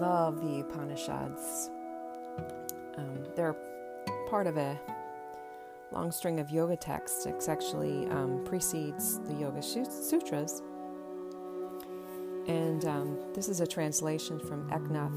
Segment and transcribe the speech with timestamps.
[0.00, 1.70] love the Upanishads.
[2.96, 3.56] Um, they're
[4.28, 4.78] part of a
[5.92, 7.26] long string of yoga texts.
[7.26, 10.62] It actually um, precedes the Yoga Sutras.
[12.46, 15.12] And um, this is a translation from Eknath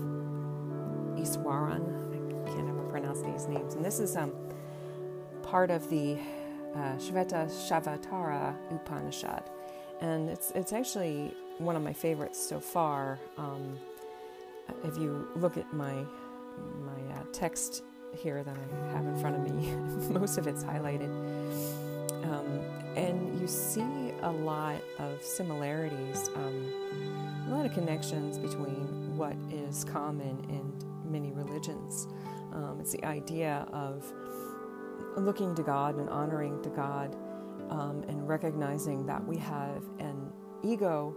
[1.17, 2.47] Easwaran.
[2.47, 3.75] I can't ever pronounce these names.
[3.75, 4.33] And this is um,
[5.43, 6.17] part of the
[6.75, 9.43] uh, Shveta Shavatara Upanishad.
[10.01, 13.19] And it's, it's actually one of my favorites so far.
[13.37, 13.77] Um,
[14.83, 17.83] if you look at my, my uh, text
[18.15, 19.71] here that I have in front of me.
[20.19, 21.09] Most of it's highlighted.
[22.23, 22.59] Um,
[22.95, 26.73] and you see a lot of similarities, um,
[27.47, 32.07] a lot of connections between what is common in many religions.
[32.53, 34.11] Um, it's the idea of
[35.15, 37.15] looking to God and honoring to God
[37.69, 40.31] um, and recognizing that we have an
[40.63, 41.15] ego,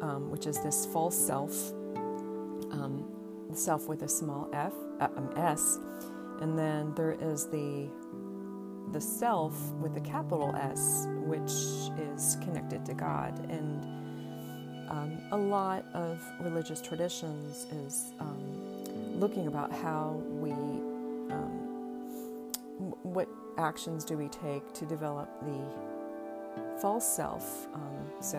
[0.00, 1.72] um, which is this false self,
[2.76, 3.04] um,
[3.54, 5.78] self with a small f, uh, um, s,
[6.40, 7.88] and then there is the
[8.92, 11.50] the self with a capital S, which
[12.14, 13.38] is connected to God.
[13.50, 13.84] And
[14.88, 20.52] um, a lot of religious traditions is um, looking about how we,
[21.32, 21.50] um,
[23.02, 27.66] what actions do we take to develop the false self.
[27.74, 28.38] Um, so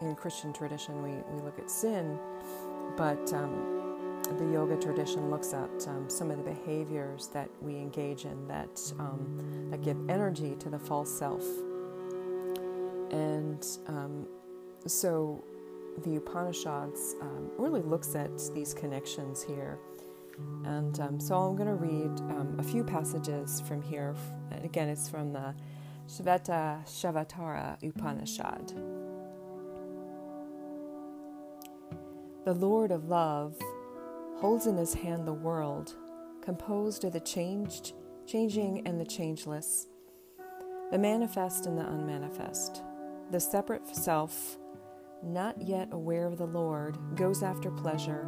[0.00, 2.18] in Christian tradition, we, we look at sin,
[2.96, 8.24] but um, the yoga tradition looks at um, some of the behaviors that we engage
[8.24, 11.44] in that um, that give energy to the false self,
[13.10, 14.26] and um,
[14.86, 15.42] so
[16.04, 19.78] the Upanishads um, really looks at these connections here.
[20.64, 24.14] And um, so I'm going to read a few passages from here.
[24.62, 25.52] Again, it's from the
[26.06, 28.72] Shveta Shavatara Upanishad.
[32.48, 33.58] The Lord of Love
[34.38, 35.94] holds in his hand the world,
[36.40, 37.92] composed of the changed,
[38.26, 39.86] changing and the changeless,
[40.90, 42.82] the manifest and the unmanifest.
[43.30, 44.56] The separate self,
[45.22, 48.26] not yet aware of the Lord, goes after pleasure,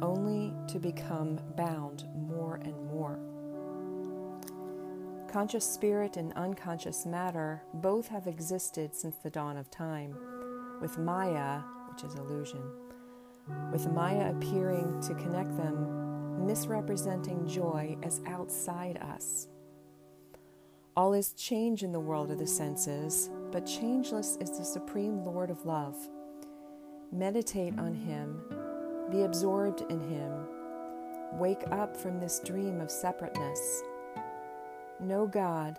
[0.00, 3.20] only to become bound more and more.
[5.30, 10.16] Conscious spirit and unconscious matter both have existed since the dawn of time,
[10.80, 12.64] with Maya, which is illusion
[13.72, 19.48] with Maya appearing to connect them, misrepresenting joy as outside us.
[20.96, 25.50] All is change in the world of the senses, but changeless is the supreme Lord
[25.50, 25.96] of love.
[27.12, 28.40] Meditate on Him,
[29.10, 30.32] be absorbed in Him,
[31.32, 33.82] wake up from this dream of separateness.
[34.98, 35.78] Know God,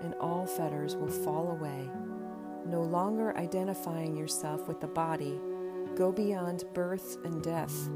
[0.00, 1.88] and all fetters will fall away,
[2.66, 5.38] no longer identifying yourself with the body
[5.96, 7.88] Go beyond birth and death.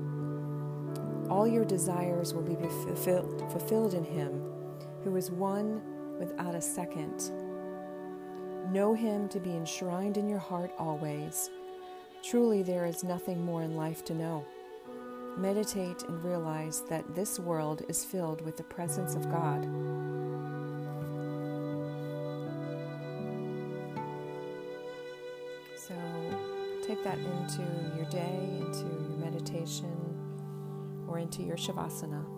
[1.29, 4.41] All your desires will be fulfilled, fulfilled in Him,
[5.03, 5.83] who is one
[6.19, 7.31] without a second.
[8.71, 11.51] Know Him to be enshrined in your heart always.
[12.23, 14.45] Truly, there is nothing more in life to know.
[15.37, 19.67] Meditate and realize that this world is filled with the presence of God.
[26.89, 27.61] Take that into
[27.95, 29.93] your day, into your meditation,
[31.07, 32.38] or into your Shavasana.